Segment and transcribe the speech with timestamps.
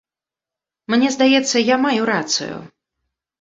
[0.93, 2.57] Мне здаецца, я маю рацыю.